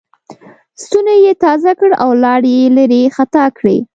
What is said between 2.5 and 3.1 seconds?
یې لېرې